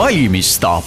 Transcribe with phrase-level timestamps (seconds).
[0.00, 0.86] valimisstaap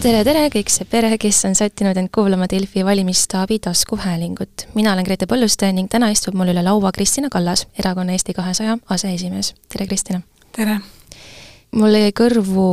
[0.00, 4.64] tere, tere kõik see pere, kes on sättinud end kuulama Delfi valimisstaabi taskuhäälingut.
[4.74, 8.78] mina olen Grete Põlluste ning täna istub mul üle laua Kristina Kallas, erakonna Eesti kahesaja
[8.96, 9.52] aseesimees.
[9.68, 10.22] tere, Kristina!
[10.56, 10.78] tere!
[11.76, 12.68] mul jäi kõrvu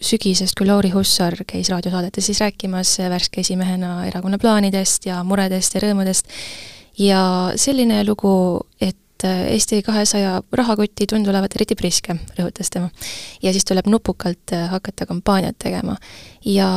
[0.00, 5.86] sügisest, kui Lauri Hussar käis raadiosaadetes siis rääkimas värske esimehena erakonna plaanidest ja muredest ja
[5.86, 6.34] rõõmudest
[6.98, 7.22] ja
[7.54, 8.34] selline lugu,
[8.80, 12.90] et Eesti kahesaja rahakott ei tundu olevat eriti priske, rõhutas tema.
[13.42, 15.96] ja siis tuleb nupukalt hakata kampaaniat tegema.
[16.44, 16.68] ja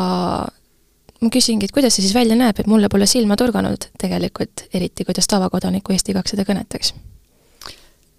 [1.22, 5.06] ma küsingi, et kuidas see siis välja näeb, et mulle pole silma torganud tegelikult, eriti
[5.06, 6.94] kuidas tavakodaniku Eesti kakssada kõnetaks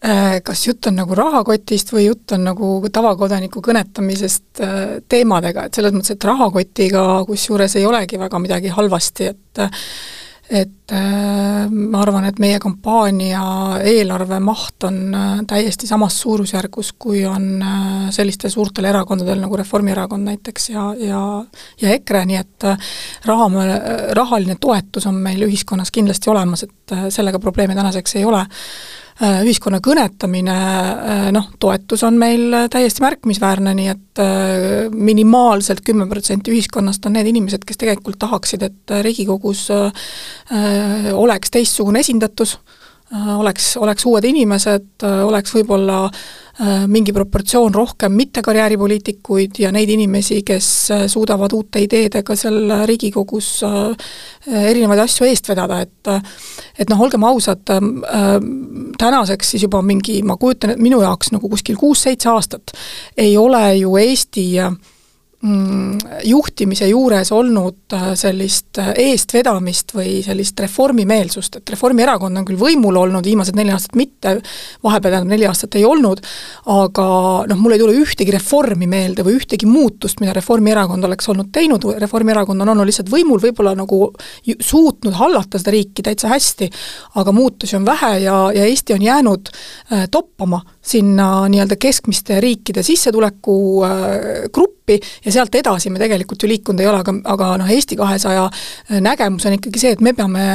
[0.01, 4.79] Äh, kas jutt on nagu rahakotist või jutt on nagu tavakodaniku kõnetamisest äh,
[5.13, 9.61] teemadega, et selles mõttes, et rahakotiga kusjuures ei olegi väga midagi halvasti, et
[10.51, 13.43] et äh, ma arvan, et meie kampaania
[13.87, 15.17] eelarve maht on
[15.49, 17.63] täiesti samas suurusjärgus, kui on
[18.11, 21.23] sellistel suurtel erakondadel nagu Reformierakond näiteks ja, ja
[21.81, 22.69] ja EKRE, nii et
[23.27, 23.51] raha,
[24.19, 28.41] rahaline toetus on meil ühiskonnas kindlasti olemas, et sellega probleeme tänaseks ei ole.
[28.41, 36.09] Äh, ühiskonna kõnetamine, äh, noh, toetus on meil täiesti märkimisväärne, nii et äh, minimaalselt kümme
[36.09, 39.69] protsenti ühiskonnast on need inimesed, kes tegelikult tahaksid, et Riigikogus
[41.15, 42.57] oleks teistsugune esindatus,
[43.37, 46.40] oleks, oleks uued inimesed, oleks võib-olla Äh,
[46.91, 54.63] mingi proportsioon rohkem mittekarjääripoliitikuid ja neid inimesi, kes äh, suudavad uute ideedega seal Riigikogus äh,
[54.71, 56.11] erinevaid asju eest vedada, et
[56.81, 57.61] et noh, olgem ausad,
[58.99, 62.73] tänaseks siis juba mingi, ma kujutan, et minu jaoks nagu kuskil kuus-seitse aastat
[63.17, 64.73] ei ole ju Eesti äh,
[65.41, 72.99] juhtimise juures olnud äh, sellist äh, eestvedamist või sellist reformimeelsust, et Reformierakond on küll võimul
[73.01, 74.35] olnud, viimased neli aastat mitte,
[74.85, 76.21] vahepeal tähendab neli aastat ei olnud,
[76.75, 77.07] aga
[77.49, 81.89] noh, mul ei tule ühtegi reformi meelde või ühtegi muutust, mida Reformierakond oleks olnud teinud,
[82.05, 84.11] Reformierakond on olnud lihtsalt võimul, võib-olla nagu
[84.45, 86.69] suutnud hallata seda riiki täitsa hästi,
[87.23, 92.85] aga muutusi on vähe ja, ja Eesti on jäänud äh, toppama sinna nii-öelda keskmiste riikide
[92.85, 93.57] sissetuleku
[93.89, 94.05] äh,
[94.53, 98.47] gruppi ja sealt edasi me tegelikult ju liikunud ei ole, aga, aga noh, Eesti kahesaja
[98.47, 100.47] äh, nägemus on ikkagi see, et me peame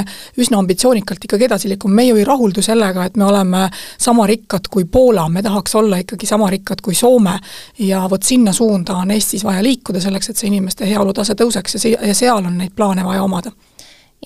[0.41, 4.69] üsna ambitsioonikalt ikkagi edasi liikuma, me ju ei rahuldu sellega, et me oleme sama rikkad
[4.71, 7.37] kui Poola, me tahaks olla ikkagi sama rikkad kui Soome
[7.79, 11.85] ja vot sinna suunda on Eestis vaja liikuda selleks, et see inimeste heaolutase tõuseks ja
[11.85, 13.51] see, ja seal on neid plaane vaja omada.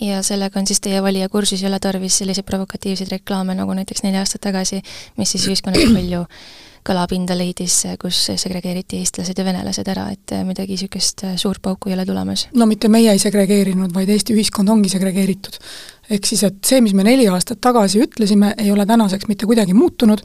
[0.01, 4.05] Ja sellega on siis teie valija kursis, ei ole tarvis selliseid provokatiivseid reklaame, nagu näiteks
[4.05, 4.79] neli aastat tagasi,
[5.17, 6.23] mis siis ühiskonnas palju
[6.87, 12.05] kõlapinda leidis, kus segregeeriti eestlased ja venelased ära, et midagi niisugust suurt pauku ei ole
[12.07, 12.47] tulemas?
[12.55, 15.59] no mitte meie ei segregeerinud, vaid Eesti ühiskond ongi segregeeritud.
[16.09, 19.73] ehk siis, et see, mis me neli aastat tagasi ütlesime, ei ole tänaseks mitte kuidagi
[19.77, 20.23] muutunud,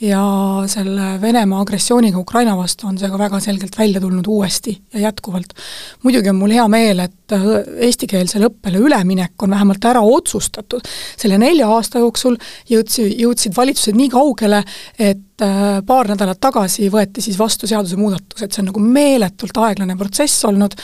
[0.00, 0.22] ja
[0.66, 5.54] selle Venemaa agressiooniga Ukraina vastu on see ka väga selgelt välja tulnud uuesti ja jätkuvalt.
[6.02, 7.44] muidugi on mul hea meel, et äh,
[7.86, 10.82] eestikeelsele õppele üleminek on vähemalt ära otsustatud.
[11.16, 12.36] selle nelja aasta jooksul
[12.70, 14.64] jõudsi, jõudsid valitsused nii kaugele,
[14.98, 20.44] et äh, paar nädalat tagasi võeti siis vastu seadusemuudatused, see on nagu meeletult aeglane protsess
[20.50, 20.74] olnud,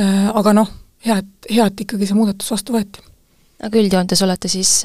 [0.00, 0.72] äh, aga noh,
[1.04, 3.04] hea, et, hea, et ikkagi see muudatus vastu võeti.
[3.62, 4.80] aga üldjoontes olete siis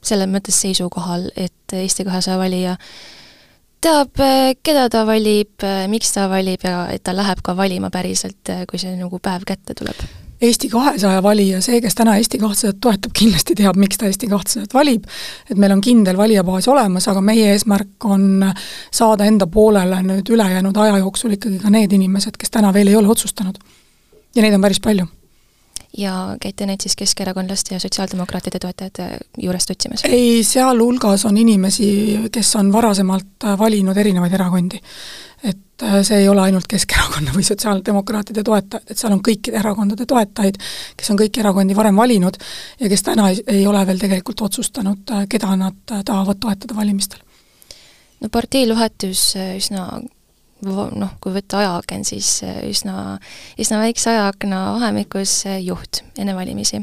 [0.00, 2.76] selles mõttes seisukohal, et Eesti kahesaja valija
[3.80, 4.22] teab,
[4.62, 8.96] keda ta valib, miks ta valib ja et ta läheb ka valima päriselt, kui see
[8.98, 10.02] nagu päev kätte tuleb?
[10.40, 14.72] Eesti kahesaja valija, see, kes täna Eesti kahtsadat toetab, kindlasti teab, miks ta Eesti kahtsadat
[14.74, 15.04] valib,
[15.50, 18.46] et meil on kindel valijabaas olemas, aga meie eesmärk on
[18.88, 22.96] saada enda poolele nüüd ülejäänud aja jooksul ikkagi ka need inimesed, kes täna veel ei
[22.96, 23.60] ole otsustanud.
[24.36, 25.08] ja neid on päris palju
[25.98, 29.08] ja käite neid siis keskerakondlaste ja sotsiaaldemokraatide toetajate
[29.38, 30.04] juurest otsimas?
[30.04, 34.80] ei, sealhulgas on inimesi, kes on varasemalt valinud erinevaid erakondi.
[35.44, 40.06] et äh, see ei ole ainult Keskerakonna või sotsiaaldemokraatide toetajad, et seal on kõikide erakondade
[40.06, 40.60] toetajaid,
[40.96, 42.38] kes on kõiki erakondi varem valinud
[42.80, 47.18] ja kes täna ei, ole veel tegelikult otsustanud, äh, keda nad äh, tahavad toetada valimistel.
[48.20, 49.88] no partei vahetus üsna
[50.64, 53.18] noh, kui võtta ajaaken, siis äh, üsna,
[53.60, 56.82] üsna väikse ajaakna vahemikus äh, juht enne valimisi.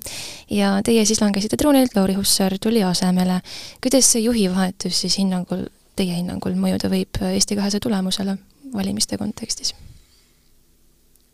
[0.50, 3.42] ja teie siis langesite troonilt, Lauri Hussar tuli asemele.
[3.84, 8.38] kuidas see juhi vahetus siis hinnangul, teie hinnangul mõjuda võib Eesti kahesaja tulemusele
[8.74, 9.76] valimiste kontekstis?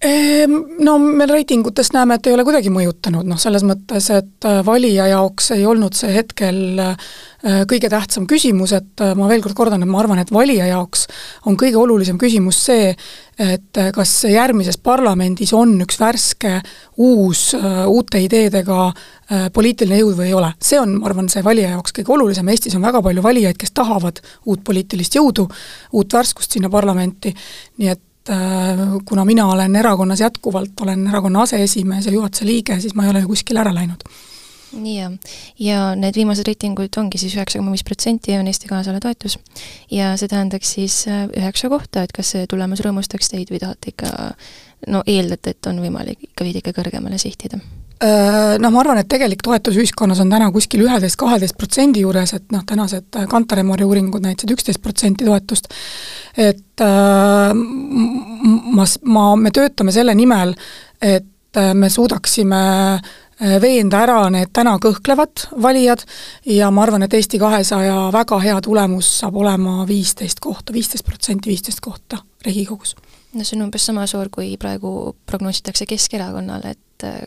[0.03, 4.59] Ehm, no me reitingutest näeme, et ei ole kuidagi mõjutanud, noh selles mõttes, et äh,
[4.67, 7.13] valija jaoks ei olnud see hetkel äh,
[7.69, 11.07] kõige tähtsam küsimus, et äh, ma veel kord kordan, et ma arvan, et valija jaoks
[11.47, 12.91] on kõige olulisem küsimus see,
[13.39, 16.59] et kas järgmises parlamendis on üks värske,
[17.01, 17.47] uus,
[17.89, 18.91] uute ideedega
[19.55, 20.51] poliitiline jõud või ei ole.
[20.61, 23.73] see on, ma arvan, see valija jaoks kõige olulisem, Eestis on väga palju valijaid, kes
[23.73, 25.47] tahavad uut poliitilist jõudu,
[25.97, 27.33] uut värskust sinna parlamenti,
[27.81, 28.03] nii et
[29.05, 33.25] kuna mina olen erakonnas jätkuvalt, olen erakonna aseesimees ja juhatuse liige, siis ma ei ole
[33.25, 34.05] ju kuskile ära läinud
[34.73, 35.11] nii ja,
[35.59, 39.37] ja need viimased reitingud ongi siis üheksa koma viis protsenti on Eesti kahesaja toetus.
[39.91, 43.93] ja see tähendaks siis äh, üheksa kohta, et kas see tulemus rõõmustaks teid või tahate
[43.93, 44.11] ikka
[44.93, 47.59] no eeldate, et on võimalik ikka veidike kõrgemale sihtida?
[48.03, 52.49] Äh, noh, ma arvan, et tegelik toetus ühiskonnas on täna kuskil üheteist-kaheteist protsendi juures, et
[52.51, 55.69] noh, tänased Kantaremori uuringud näitasid üksteist protsenti toetust,
[56.35, 57.12] et äh,
[57.53, 60.55] ma, ma, me töötame selle nimel,
[61.01, 61.29] et
[61.77, 62.61] me suudaksime
[62.95, 63.11] äh,
[63.43, 66.03] Äh, veenda ära need täna kõhklevad valijad
[66.45, 71.49] ja ma arvan, et Eesti kahesaja väga hea tulemus saab olema viisteist kohta, viisteist protsenti,
[71.49, 72.93] viisteist kohta Riigikogus.
[73.33, 77.17] no see on umbes sama suur, kui praegu prognoositakse Keskerakonnale, et äh,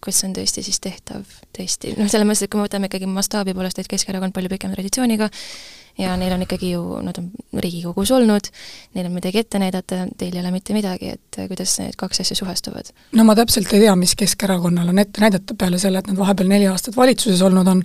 [0.00, 3.12] kas see on tõesti siis tehtav, tõesti, noh, selles mõttes, et kui me võtame ikkagi
[3.12, 5.28] mastaabi poolest, et Keskerakond palju pikema traditsiooniga,
[5.98, 7.28] ja neil on ikkagi ju, nad on
[7.62, 8.48] Riigikogus olnud,
[8.96, 12.36] neil on midagi ette näidata, teil ei ole mitte midagi, et kuidas need kaks asja
[12.38, 12.92] suhestuvad?
[13.18, 16.50] no ma täpselt ei tea, mis Keskerakonnal on ette näidata peale selle, et nad vahepeal
[16.52, 17.84] neli aastat valitsuses olnud on,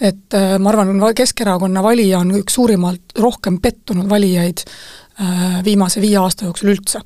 [0.00, 4.64] et äh, ma arvan, Keskerakonna valija on üks suurimalt rohkem pettunud valijaid
[5.64, 7.00] viimase viie aasta jooksul üldse.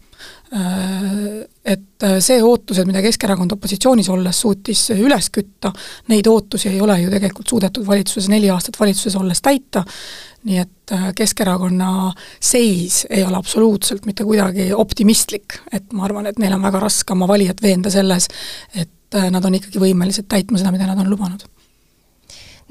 [0.53, 5.69] Äh, et äh, see ootused, mida Keskerakond opositsioonis olles suutis üles kütta,
[6.09, 9.83] neid ootusi ei ole ju tegelikult suudetud valitsuses, neli aastat valitsuses olles täita,
[10.49, 16.41] nii et äh, Keskerakonna seis ei ole absoluutselt mitte kuidagi optimistlik, et ma arvan, et
[16.41, 18.31] neil on väga raske oma valijat veenda selles,
[18.73, 21.45] et nad on ikkagi võimelised täitma seda, mida nad on lubanud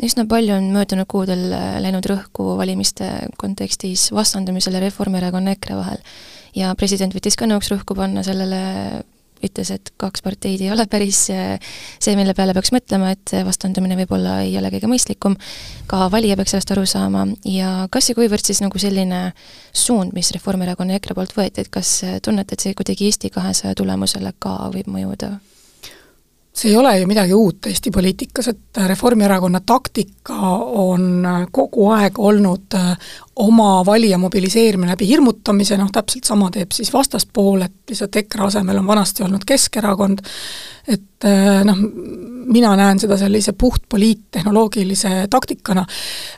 [0.03, 1.47] üsna palju on möödunud kuudel
[1.81, 3.09] läinud rõhku valimiste
[3.41, 6.01] kontekstis vastandumisele Reformierakonna EKRE vahel.
[6.57, 8.59] Ja president võttis ka nõuks rõhku panna sellele,
[9.43, 14.39] ütles, et kaks parteid ei ole päris see, mille peale peaks mõtlema, et vastandumine võib-olla
[14.45, 15.37] ei ole kõige mõistlikum,
[15.89, 17.27] ka valija peaks sellest aru saama.
[17.45, 19.27] Ja kas ja kuivõrd siis nagu selline
[19.73, 23.77] suund, mis Reformierakonna ja EKRE poolt võeti, et kas tunnete, et see kuidagi Eesti kahesaja
[23.77, 25.37] tulemusele ka võib mõjuda?
[26.57, 30.37] See ei ole ju midagi uut Eesti poliitikas, et Reformierakonna taktika
[30.81, 33.11] on kogu aeg olnud äh,
[33.45, 38.81] oma valija mobiliseerimine läbi hirmutamise, noh täpselt sama teeb siis vastaspool, et lihtsalt EKRE asemel
[38.81, 40.25] on vanasti olnud Keskerakond,
[40.87, 41.81] et äh, noh,
[42.47, 45.85] mina näen seda sellise puht poliittehnoloogilise taktikana.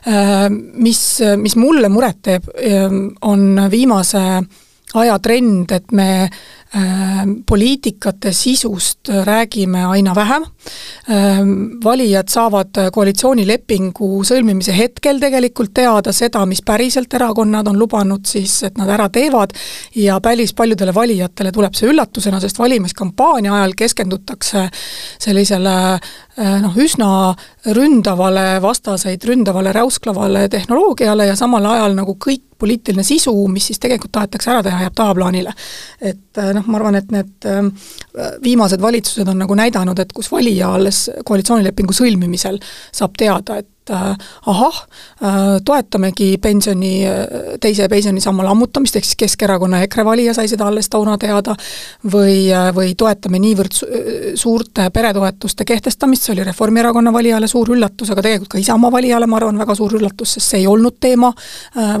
[0.08, 1.04] Äh, mis,
[1.36, 2.50] mis mulle muret teeb,
[3.24, 4.24] on viimase
[5.00, 6.59] aja trend, et me Ehm,
[7.46, 10.44] poliitikate sisust räägime aina vähem,
[11.08, 11.50] ehm,
[11.84, 18.78] valijad saavad koalitsioonilepingu sõlmimise hetkel tegelikult teada seda, mis päriselt erakonnad on lubanud siis, et
[18.78, 19.56] nad ära teevad,
[19.98, 24.68] ja päris paljudele valijatele tuleb see üllatusena, sest valimiskampaania ajal keskendutakse
[25.18, 25.76] sellisele
[26.40, 27.34] noh, üsna
[27.76, 34.12] ründavale, vastaseid ründavale, räusklavale tehnoloogiale ja samal ajal nagu kõik poliitiline sisu, mis siis tegelikult
[34.16, 35.52] tahetakse ära teha, jääb tahaplaanile.
[36.00, 37.60] et eh, noh, ma arvan, et need eh,
[38.44, 42.60] viimased valitsused on nagu näidanud, et kus valija alles koalitsioonilepingu sõlmimisel
[42.92, 44.16] saab teada, et et äh,
[44.46, 44.86] ahah,
[45.22, 50.88] äh, toetamegi pensioni, äh, teise pensionisamba lammutamist, ehk siis Keskerakonna EKRE valija sai seda alles
[50.90, 51.56] toona teada,
[52.12, 53.76] või, või toetame niivõrd
[54.38, 59.40] suurte peretoetuste kehtestamist, see oli Reformierakonna valijale suur üllatus, aga tegelikult ka Isamaa valijale, ma
[59.40, 61.32] arvan, väga suur üllatus, sest see ei olnud teema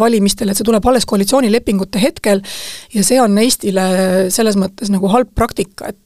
[0.00, 2.42] valimistel, et see tuleb alles koalitsioonilepingute hetkel
[2.94, 3.86] ja see on Eestile
[4.32, 5.98] selles mõttes nagu halb praktika, et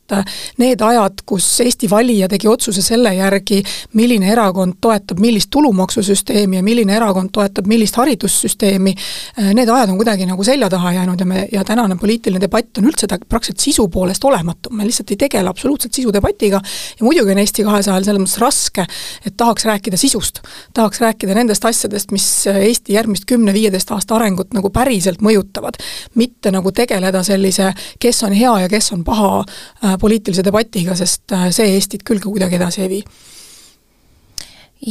[0.59, 6.57] need ajad, kus Eesti valija tegi otsuse selle järgi, milline erakond toetab millist tulu, tulumaksusüsteemi
[6.57, 8.95] ja milline erakond toetab millist haridussüsteemi,
[9.39, 12.79] äh, need ajad on kuidagi nagu selja taha jäänud ja me, ja tänane poliitiline debatt
[12.79, 16.61] on üldse ta praktiliselt sisu poolest olematu, me lihtsalt ei tegele absoluutselt sisudebatiga
[16.99, 18.87] ja muidugi on Eesti kahesajal selles mõttes raske,
[19.27, 20.41] et tahaks rääkida sisust.
[20.75, 25.81] tahaks rääkida nendest asjadest, mis Eesti järgmist kümne-viieteist aasta arengut nagu päriselt mõjutavad.
[26.15, 29.45] mitte nagu tegeleda sellise, kes on hea ja kes on paha
[29.85, 33.05] äh, poliitilise debatiga, sest äh, see Eestit küll kuidagi edasi ei vii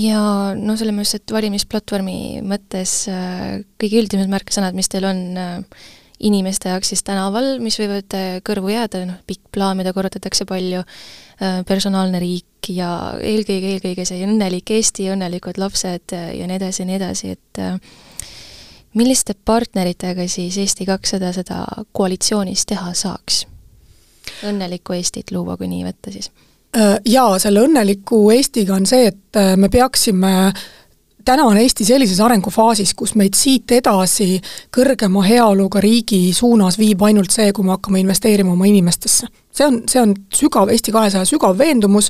[0.04, 0.20] ja
[0.58, 5.84] noh, selles mõttes, et valimisplatvormi mõttes äh, kõige üldised märksõnad, mis teil on äh,
[6.24, 8.16] inimeste jaoks siis tänaval, mis võivad
[8.48, 10.84] kõrvu jääda, noh, pikk plaan, mida korrutatakse palju,
[11.68, 16.96] personaalne riik ja eelkõige, eelkõige see õnnelik Eesti, õnnelikud lapsed ja nii edasi ja nii
[17.02, 17.62] edasi, et
[18.94, 23.44] milliste partneritega siis Eesti kakssada seda koalitsioonis teha saaks?
[24.48, 26.32] Õnnelikku Eestit luua, kui nii võtta siis?
[26.78, 30.54] Äh, jaa, selle õnneliku Eestiga on see, et äh, me peaksime
[31.26, 34.42] täna on Eesti sellises arengufaasis, kus meid siit edasi
[34.76, 39.82] kõrgema heaoluga riigi suunas viib ainult see, kui me hakkame investeerima oma inimestesse see on,
[39.90, 42.10] see on sügav, Eesti kahesaja sügav veendumus,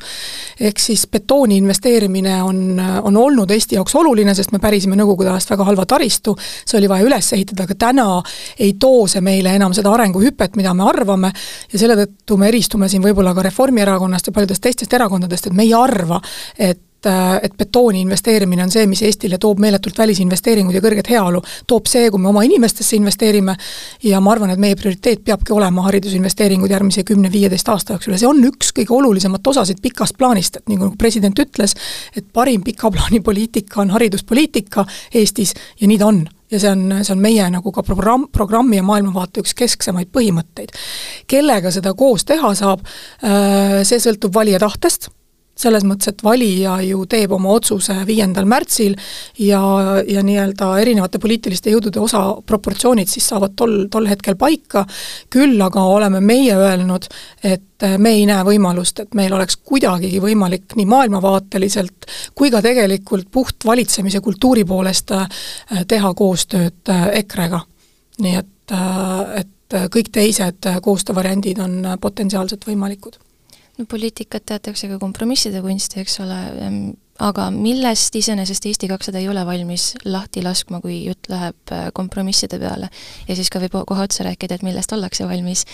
[0.59, 5.51] ehk siis betooni investeerimine on, on olnud Eesti jaoks oluline, sest me pärisime Nõukogude ajast
[5.53, 8.07] väga halva taristu, see oli vaja üles ehitada, aga täna
[8.59, 11.33] ei too see meile enam seda arenguhüpet, mida me arvame,
[11.73, 15.67] ja selle tõttu me eristume siin võib-olla ka Reformierakonnast ja paljudest teistest erakondadest, et me
[15.67, 16.21] ei arva,
[16.57, 21.41] et et, et betooni investeerimine on see, mis Eestile toob meeletult välisinvesteeringuid ja kõrget heaolu,
[21.67, 23.55] toob see, kui me oma inimestesse investeerime.
[24.03, 28.15] Ja ma arvan, et meie prioriteet peabki olema haridusinvesteeringud järgmise kümne-viieteist aasta jooksul.
[28.15, 31.75] Ja see on üks kõige olulisemat osasid pikast plaanist, et nagu president ütles,
[32.15, 36.23] et parim pika plaani poliitika on hariduspoliitika Eestis ja nii ta on.
[36.53, 40.75] Ja see on, see on meie nagu ka programm, programmi ja maailmavaate üks kesksemaid põhimõtteid.
[41.27, 42.83] kellega seda koos teha saab,
[43.25, 45.09] äh, see sõltub valija tahtest
[45.55, 48.95] selles mõttes, et valija ju teeb oma otsuse viiendal märtsil
[49.39, 49.61] ja,
[50.07, 54.85] ja nii-öelda erinevate poliitiliste jõudude osa proportsioonid siis saavad tol, tol hetkel paika,
[55.33, 57.05] küll aga oleme meie öelnud,
[57.45, 63.29] et me ei näe võimalust, et meil oleks kuidagigi võimalik nii maailmavaateliselt kui ka tegelikult
[63.31, 65.27] puht valitsemise kultuuri poolest äh,
[65.87, 67.61] teha koostööd äh, EKRE-ga.
[68.23, 73.17] nii et, äh, et kõik teised koostöövariandid on potentsiaalselt võimalikud
[73.77, 76.39] no poliitikat teatakse ka kompromisside kunsti, eks ole,
[77.23, 82.59] aga millest iseenesest Eesti kakssada ei ole valmis lahti laskma, kui jutt läheb äh, kompromisside
[82.61, 82.89] peale?
[83.27, 85.65] ja siis ka võib kohe otsa rääkida, et millest ollakse valmis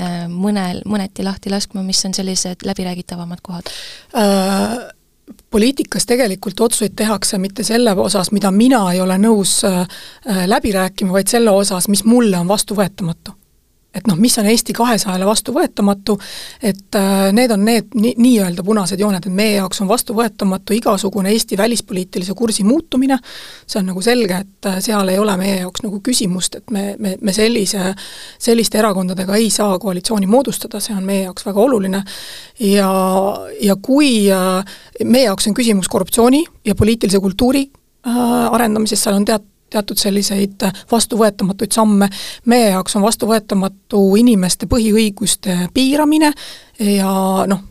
[0.00, 3.72] äh, mõnel, mõneti lahti laskma, mis on sellised läbiräägitavamad kohad
[4.16, 4.76] äh,?
[5.50, 9.88] poliitikas tegelikult otsuseid tehakse mitte selle osas, mida mina ei ole nõus äh
[10.46, 13.34] läbi rääkima, vaid selle osas, mis mulle on vastuvõetamatu
[13.96, 16.16] et noh, mis on Eesti kahesajale vastuvõetamatu,
[16.62, 21.32] et äh, need on need ni-, nii-öelda punased jooned, et meie jaoks on vastuvõetamatu igasugune
[21.32, 23.18] Eesti välispoliitilise kursi muutumine,
[23.66, 26.84] see on nagu selge, et äh, seal ei ole meie jaoks nagu küsimust, et me,
[26.98, 27.94] me, me sellise,
[28.42, 32.04] selliste erakondadega ei saa koalitsiooni moodustada, see on meie jaoks väga oluline,
[32.68, 32.92] ja,
[33.62, 37.66] ja kui äh, meie jaoks on küsimus korruptsiooni ja poliitilise kultuuri
[38.06, 42.08] arendamises, seal on teat-, teatud selliseid vastuvõetamatuid samme,
[42.48, 46.32] meie jaoks on vastuvõetamatu inimeste põhiõiguste piiramine
[46.80, 47.12] ja
[47.48, 47.64] noh,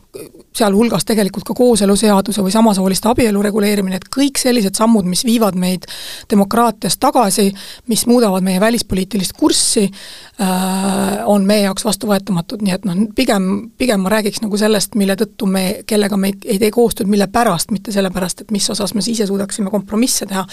[0.56, 5.84] sealhulgas tegelikult ka kooseluseaduse või samasooliste abielu reguleerimine, et kõik sellised sammud, mis viivad meid
[6.30, 7.50] demokraatiast tagasi,
[7.92, 14.04] mis muudavad meie välispoliitilist kurssi äh,, on meie jaoks vastuvõetamatud, nii et noh, pigem, pigem
[14.04, 17.92] ma räägiks nagu sellest, mille tõttu me, kellega me ei tee koostööd, mille pärast, mitte
[17.94, 20.46] sellepärast, et mis osas me ise suudaksime kompromisse teha.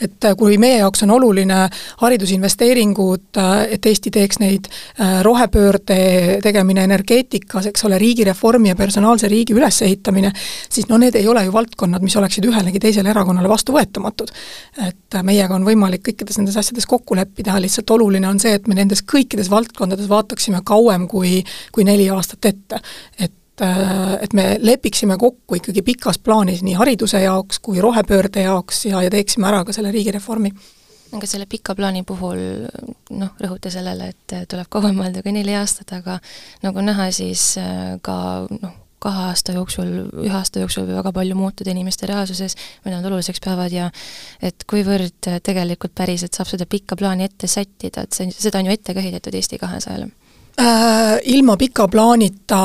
[0.00, 1.68] et äh, kui meie jaoks on oluline
[2.02, 4.66] haridusinvesteeringud, äh, et Eesti teeks neid
[5.22, 10.32] rohepöörde tegemine energeetikas, eks ole, riigireformi ja personaalse riigi riigi ülesehitamine,
[10.70, 14.32] siis no need ei ole ju valdkonnad, mis oleksid ühelegi teisele erakonnale vastuvõetamatud.
[14.88, 18.74] et meiega on võimalik kõikides nendes asjades kokku leppida, lihtsalt oluline on see, et me
[18.74, 22.80] nendes kõikides valdkondades vaataksime kauem kui, kui neli aastat ette.
[23.18, 29.02] et et me lepiksime kokku ikkagi pikas plaanis nii hariduse jaoks kui rohepöörde jaoks ja,
[29.02, 30.50] ja teeksime ära ka selle riigireformi
[31.14, 32.40] aga selle pika plaani puhul
[33.14, 36.18] noh, rõhuta sellele, et tuleb kauem mõelda kui neli aastat, aga
[36.66, 37.52] nagu näha, siis
[38.02, 38.16] ka
[38.50, 39.92] noh, kahe aasta jooksul,
[40.24, 43.90] ühe aasta jooksul võib väga palju muutuda inimeste reaalsuses, mida nad oluliseks peavad ja
[44.42, 48.76] et kuivõrd tegelikult päriselt saab seda pikka plaani ette sättida, et see, seda on ju
[48.76, 50.08] ette ka heidetud Eesti kahesajale
[50.60, 52.60] äh, ilma pika plaanita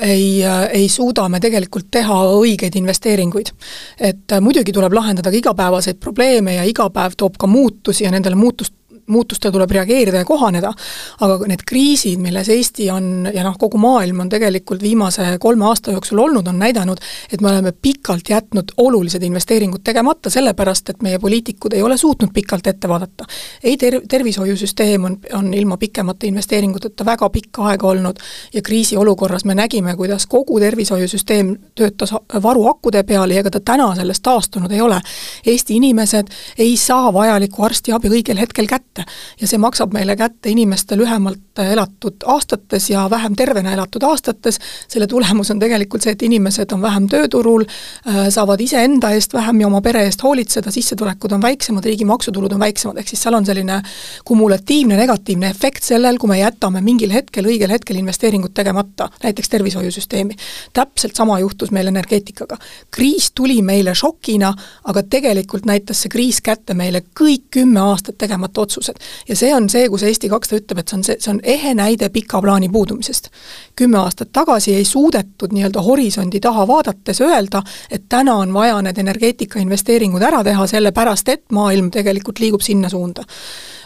[0.00, 3.52] ei, ei suuda me tegelikult teha õigeid investeeringuid.
[4.00, 8.38] et muidugi tuleb lahendada ka igapäevaseid probleeme ja iga päev toob ka muutusi ja nendele
[8.38, 8.74] muutust,
[9.12, 10.72] muutustele tuleb reageerida ja kohaneda,
[11.20, 15.94] aga need kriisid, milles Eesti on ja noh, kogu maailm on tegelikult viimase kolme aasta
[15.94, 17.00] jooksul olnud, on näidanud,
[17.32, 22.32] et me oleme pikalt jätnud olulised investeeringud tegemata, sellepärast et meie poliitikud ei ole suutnud
[22.34, 23.24] pikalt ette vaadata.
[23.64, 28.18] ei ter-, tervishoiusüsteem on, on ilma pikemate investeeringuteta väga pikka aega olnud
[28.52, 34.22] ja kriisiolukorras me nägime, kuidas kogu tervishoiusüsteem töötas varuakkude peal ja ega ta täna sellest
[34.22, 35.00] taastunud ei ole.
[35.46, 39.40] Eesti inimesed ei saa vajalikku arstiabi õigel hetkel kätte kätte.
[39.40, 45.06] ja see maksab meile kätte inimeste lühemalt elatud aastates ja vähem tervena elatud aastates, selle
[45.06, 47.64] tulemus on tegelikult see, et inimesed on vähem tööturul,
[48.06, 52.52] äh, saavad iseenda eest vähem ja oma pere eest hoolitseda, sissetulekud on väiksemad, riigi maksutulud
[52.52, 53.82] on väiksemad, ehk siis seal on selline
[54.24, 60.36] kumulatiivne negatiivne efekt sellel, kui me jätame mingil hetkel, õigel hetkel investeeringud tegemata, näiteks tervishoiusüsteemi.
[60.72, 62.56] täpselt sama juhtus meil energeetikaga.
[62.90, 64.54] kriis tuli meile šokina,
[64.84, 68.98] aga tegelikult näitas see kriis kätte meile kõik kümme aastat tegemata otsused otsused.
[69.28, 71.74] ja see on see, kus Eesti kakssada ütleb, et see on see, see on ehe
[71.74, 73.30] näide pika plaani puudumisest.
[73.76, 78.98] kümme aastat tagasi ei suudetud nii-öelda horisondi taha vaadates öelda, et täna on vaja need
[78.98, 83.24] energeetikainvesteeringud ära teha, sellepärast et maailm tegelikult liigub sinna suunda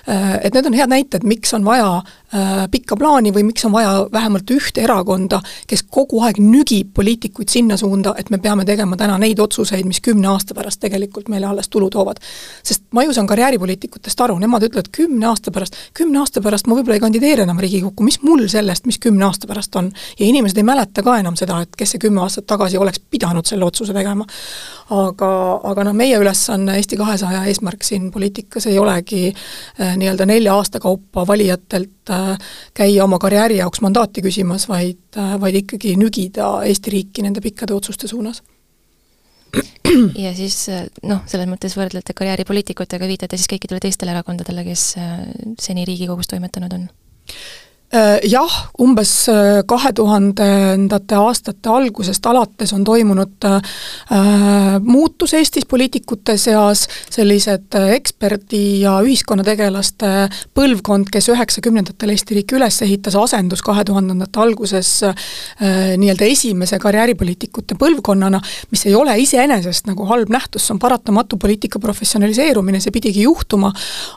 [0.08, 1.88] Äh, et need on head näited, miks on vaja
[2.70, 7.76] pikka plaani või miks on vaja vähemalt ühte erakonda, kes kogu aeg nügib poliitikuid sinna
[7.78, 11.68] suunda, et me peame tegema täna neid otsuseid, mis kümne aasta pärast tegelikult meile alles
[11.68, 12.18] tulu toovad.
[12.62, 16.74] sest ma ju saan karjääripoliitikutest aru, nemad ütlevad kümne aasta pärast, kümne aasta pärast ma
[16.74, 19.92] võib-olla ei kandideeri enam Riigikokku, mis mul sellest, mis kümne aasta pärast on.
[20.18, 23.46] ja inimesed ei mäleta ka enam seda, et kes see kümme aastat tagasi oleks pidanud
[23.46, 24.26] selle otsuse tegema.
[24.90, 25.30] aga,
[25.62, 30.80] aga noh, meie ülesanne, Eesti kahesaja eesmärk siin poliitikas ei olegi äh, nii-öelda nelja aasta
[30.80, 32.15] kaupa valijatelt äh,
[32.76, 37.74] käia oma karjääri jaoks mandaati küsimas, vaid äh,, vaid ikkagi nügida Eesti riiki nende pikkade
[37.76, 38.42] otsuste suunas
[40.24, 40.58] ja siis
[41.06, 45.14] noh, selles mõttes võrdlete karjääripoliitikutega, viitate siis kõikidele teistele erakondadele, kes äh,
[45.62, 46.88] seni Riigikogus toimetanud on?
[47.94, 48.50] Äh, jah,
[48.82, 57.76] umbes äh, kahe tuhandendate aastate algusest alates on toimunud äh, muutus Eestis poliitikute seas, sellised
[57.78, 60.10] eksperdi ja ühiskonnategelaste
[60.58, 64.90] põlvkond, kes üheksakümnendatel Eesti riiki üles ehitas, asendus kahe tuhandendate alguses
[65.62, 68.40] nii-öelda esimese karjääripoliitikute põlvkonnana,
[68.74, 73.70] mis ei ole iseenesest nagu halb nähtus, see on paratamatu poliitika professionaliseerumine, see pidigi juhtuma,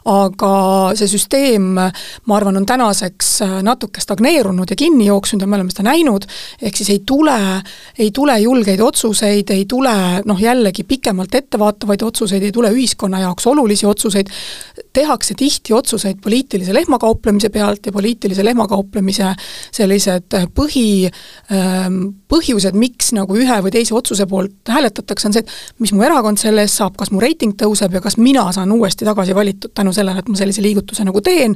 [0.10, 0.52] aga
[0.98, 5.88] see süsteem, ma arvan, on tänaseks natuke stagneerunud ja kinni jooksnud ja me oleme seda
[5.90, 6.26] näinud,
[6.62, 7.38] ehk siis ei tule,
[8.00, 13.48] ei tule julgeid otsuseid, ei tule noh, jällegi pikemalt ettevaatavaid otsuseid, ei tule ühiskonna jaoks
[13.48, 14.30] olulisi otsuseid,
[14.94, 19.34] tehakse tihti otsuseid poliitilise lehmakauplemise pealt ja poliitilise lehmakauplemise
[19.76, 21.10] sellised põhi,
[21.54, 26.04] ähm, põhjused, miks nagu ühe või teise otsuse poolt hääletatakse, on see, et mis mu
[26.06, 29.74] erakond selle eest saab, kas mu reiting tõuseb ja kas mina saan uuesti tagasi valitud
[29.76, 31.56] tänu sellele, et ma sellise liigutuse nagu teen,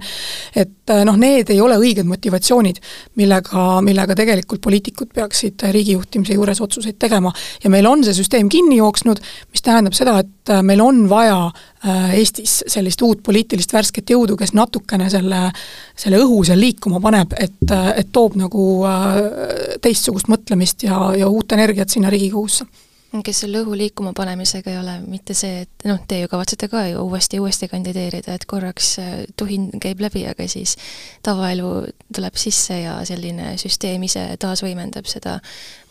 [0.56, 2.82] et noh, need ei ole õiged õiged motivatsioonid,
[3.20, 7.32] millega, millega tegelikult poliitikud peaksid riigi juhtimise juures otsuseid tegema.
[7.64, 9.22] ja meil on see süsteem kinni jooksnud,
[9.54, 14.38] mis tähendab seda, et äh, meil on vaja äh, Eestis sellist uut poliitilist värsket jõudu,
[14.40, 15.46] kes natukene selle,
[15.96, 18.64] selle õhu seal liikuma paneb, et, äh, et toob nagu
[19.82, 22.66] teistsugust mõtlemist ja, ja uut energiat sinna Riigikogusse
[23.22, 26.86] kes selle õhu liikuma panemisega ei ole mitte see, et noh, te ju kavatsete ka
[26.90, 30.74] ju uuesti ja uuesti kandideerida, et korraks äh, tuhin käib läbi, aga siis
[31.26, 31.70] tavaelu
[32.16, 35.38] tuleb sisse ja selline süsteem ise taasvõimendab seda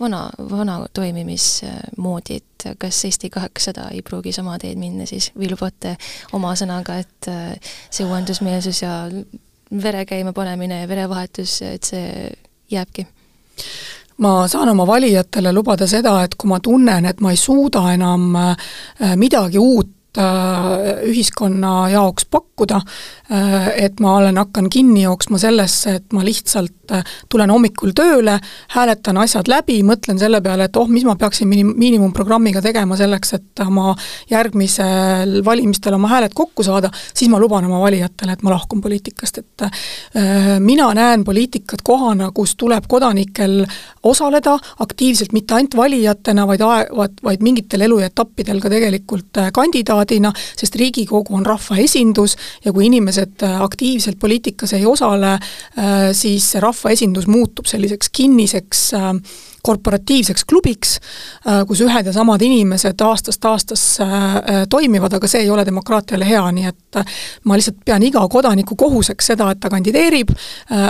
[0.00, 5.96] vana, vana toimimismoodi, et kas Eesti kaheksasada ei pruugi sama teed minna siis või lubate
[6.34, 8.96] oma sõnaga, et äh, see uuendusmeelsus ja
[9.72, 12.30] vere käima panemine ja verevahetus, et see
[12.72, 13.06] jääbki?
[14.18, 18.36] Ma saan oma valijatele lubada seda, et kui ma tunnen, et ma ei suuda enam
[18.36, 22.80] äh, midagi uut ühiskonna jaoks pakkuda,
[23.32, 28.38] äh, et ma olen, hakkan kinni jooksma sellesse, et ma lihtsalt äh, tulen hommikul tööle,
[28.74, 33.32] hääletan asjad läbi, mõtlen selle peale, et oh, mis ma peaksin minim-, miinimumprogrammiga tegema selleks,
[33.38, 33.94] et oma
[34.30, 39.40] järgmisel valimistel oma hääled kokku saada, siis ma luban oma valijatele, et ma lahkun poliitikast,
[39.40, 43.62] et äh, mina näen poliitikat kohana, kus tuleb kodanikel
[44.02, 49.52] osaleda aktiivselt mitte ainult valijatena, vaid ae-, vaid, vaid mingitel eluetappidel ka tegelikult äh,
[50.02, 55.38] kandidaadina, sest Riigikogu on rahvaesindus ja kui inimesed äh, aktiivselt poliitikas ei osale,
[56.12, 59.12] siis see rahva rahvaesindus muutub selliseks kinniseks äh,
[59.62, 60.96] korporatiivseks klubiks,
[61.46, 66.26] äh, kus ühed ja samad inimesed aastast aastasse äh, toimivad, aga see ei ole demokraatiale
[66.28, 67.00] hea, nii et
[67.48, 70.28] ma lihtsalt pean iga kodaniku kohuseks seda, et ta kandideerib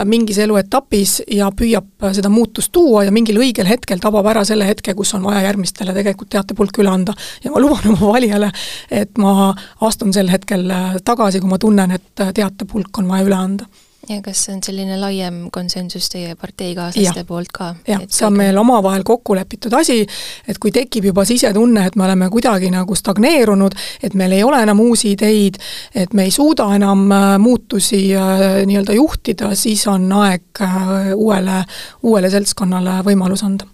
[0.09, 4.97] mingis eluetapis ja püüab seda muutust tuua ja mingil õigel hetkel tabab ära selle hetke,
[4.99, 7.15] kus on vaja järgmistele tegelikult teatepulk üle anda.
[7.45, 8.51] ja ma luban oma valijale,
[8.91, 9.53] et ma
[9.87, 10.67] astun sel hetkel
[11.05, 13.71] tagasi, kui ma tunnen, et teatepulk on vaja üle anda
[14.09, 17.73] ja kas see on selline laiem konsensus teie parteikaaslaste poolt ka?
[17.87, 20.01] jah, see on meil omavahel kokku lepitud asi,
[20.49, 24.62] et kui tekib juba sisetunne, et me oleme kuidagi nagu stagneerunud, et meil ei ole
[24.67, 25.61] enam uusi ideid,
[25.95, 31.62] et me ei suuda enam äh, muutusi äh, nii-öelda juhtida, siis on aeg äh, uuele,
[32.03, 33.69] uuele seltskonnale võimalus anda.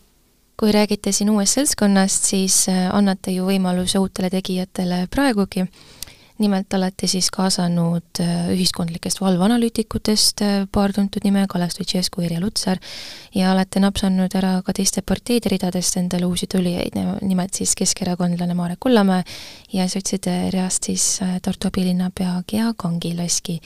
[0.59, 5.63] Kui räägite siin uuest seltskonnast, siis annate ju võimaluse uutele tegijatele praegugi
[6.39, 12.79] nimelt olete siis kaasanud äh, ühiskondlikest valveanalüütikutest äh, paar tuntud nime, Kalev Stoicescu, Irja Lutsar,
[13.35, 18.81] ja olete napsanud ära ka teiste parteide ridadest endale uusi tulijaid, nimelt siis keskerakondlane Marek
[18.81, 19.25] Kullamäe
[19.73, 23.59] ja sotside reast siis äh, Tartu abilinnapea Gea Kangilaski.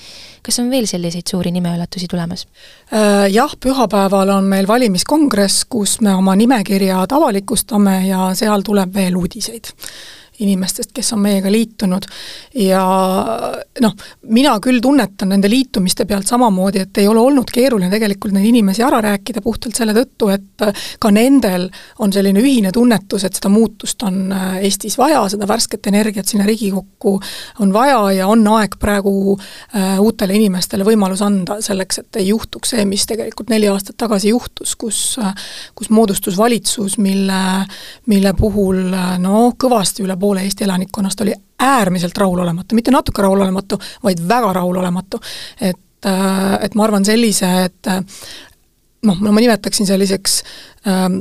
[0.43, 2.47] kas on veel selliseid suuri nimeületusi tulemas?
[3.33, 9.73] Jah, pühapäeval on meil valimiskongress, kus me oma nimekirjad avalikustame ja seal tuleb veel uudiseid
[10.43, 12.07] inimestest, kes on meiega liitunud.
[12.59, 12.83] Ja
[13.81, 13.95] noh,
[14.35, 18.85] mina küll tunnetan nende liitumiste pealt samamoodi, et ei ole olnud keeruline tegelikult neid inimesi
[18.85, 20.67] ära rääkida puhtalt selle tõttu, et
[21.03, 21.69] ka nendel
[22.03, 26.47] on selline ühine tunnetus, et seda muutust on äh, Eestis vaja, seda värsket energiat sinna
[26.49, 27.15] Riigikokku
[27.65, 32.75] on vaja ja on aeg praegu äh, uutele inimestele võimalus anda selleks, et ei juhtuks
[32.75, 35.35] see, mis tegelikult neli aastat tagasi juhtus, kus äh,
[35.75, 37.67] kus moodustus valitsus, mille,
[38.07, 44.23] mille puhul no kõvasti üle poole Eesti elanikkonnast oli äärmiselt rahulolematu, mitte natuke rahulolematu, vaid
[44.29, 45.21] väga rahulolematu.
[45.61, 46.07] et,
[46.61, 47.91] et ma arvan sellise, et
[49.03, 50.43] noh, ma nimetaksin selliseks
[50.89, 51.21] ähm,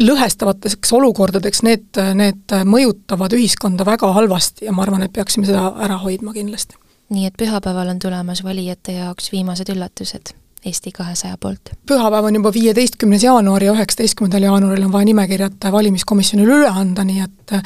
[0.00, 5.98] lõhestavateks olukordadeks, need, need mõjutavad ühiskonda väga halvasti ja ma arvan, et peaksime seda ära
[6.02, 6.80] hoidma kindlasti.
[7.14, 11.74] nii et pühapäeval on tulemas valijate jaoks viimased üllatused Eesti kahesaja poolt?
[11.88, 17.20] pühapäev on juba viieteistkümnes jaanuar ja üheksateistkümnendal jaanuaril on vaja nimekirjad valimiskomisjonile üle anda, nii
[17.24, 17.56] et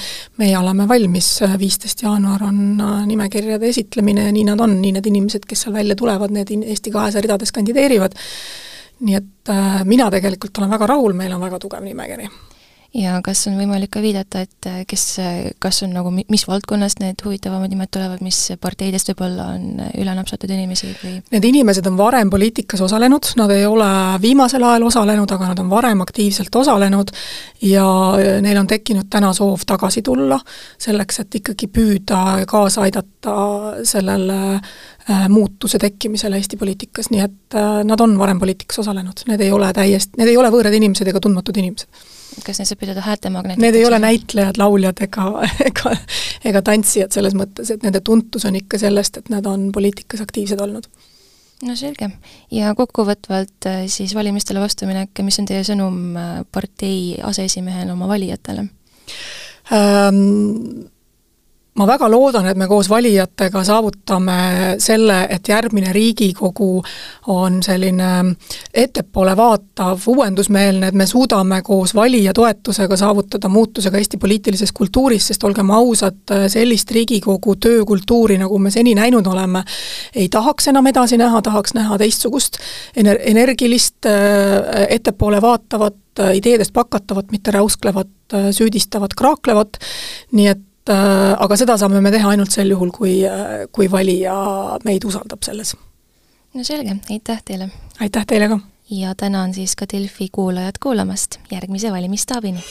[0.42, 5.46] meie oleme valmis, viisteist jaanuar on nimekirjade esitlemine ja nii nad on, nii need inimesed,
[5.48, 8.18] kes seal välja tulevad, need Eesti kahesaja ridades kandideerivad,
[9.06, 12.26] nii et äh, mina tegelikult olen väga rahul, meil on väga tugev nimekiri
[12.96, 17.02] ja kas on võimalik ka viidata, et äh, kes, äh, kas on nagu, mis valdkonnast
[17.02, 21.18] need huvitavamad nimed tulevad, mis parteidest võib-olla on äh, üle napsatud inimesi või?
[21.34, 23.90] Need inimesed on varem poliitikas osalenud, nad ei ole
[24.22, 27.12] viimasel ajal osalenud, aga nad on varem aktiivselt osalenud
[27.68, 27.86] ja
[28.44, 30.38] neil on tekkinud täna soov tagasi tulla,
[30.80, 33.34] selleks et ikkagi püüda kaasa aidata
[33.86, 34.60] sellele
[35.32, 37.56] muutuse tekkimisele Eesti poliitikas, nii et
[37.88, 41.20] nad on varem poliitikas osalenud, need ei ole täiesti, need ei ole võõrad inimesed ega
[41.24, 42.08] tundmatud inimesed
[42.44, 43.62] kas neid saab pidada häältemagnetiteks?
[43.64, 45.28] Need ei ole näitlejad, lauljad ega,
[45.70, 45.94] ega,
[46.50, 50.60] ega tantsijad selles mõttes, et nende tuntus on ikka sellest, et nad on poliitikas aktiivsed
[50.64, 50.90] olnud.
[51.68, 52.10] no selge.
[52.54, 58.68] ja kokkuvõtvalt äh, siis valimistele vastaminek, mis on teie sõnum äh, partei aseesimehena oma valijatele
[59.72, 60.88] ähm,?
[61.78, 64.38] Ma väga loodan, et me koos valijatega saavutame
[64.82, 66.82] selle, et järgmine Riigikogu
[67.34, 68.34] on selline
[68.74, 75.30] ettepoole vaatav, uuendusmeelne, et me suudame koos valija toetusega saavutada muutuse ka Eesti poliitilises kultuuris,
[75.30, 79.62] sest olgem ausad, sellist Riigikogu töökultuuri, nagu me seni näinud oleme,
[80.14, 82.58] ei tahaks enam edasi näha, tahaks näha teistsugust
[82.96, 84.08] ener-, energilist,
[84.88, 85.98] ettepoole vaatavat,
[86.34, 88.08] ideedest pakatavat, mitte räusklevat,
[88.52, 89.78] süüdistavat, kraaklevat,
[90.34, 94.34] nii et Äh, aga seda saame me teha ainult sel juhul, kui, äh, kui valija
[94.84, 95.76] meid usaldab selles.
[96.54, 97.70] no selge, aitäh teile!
[98.00, 98.60] aitäh teile ka!
[98.90, 102.64] ja tänan siis ka Delfi kuulajat kuulamast, järgmise valimisstaabini!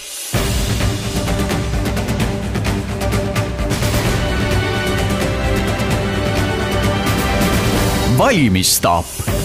[8.17, 9.37] valimisstaap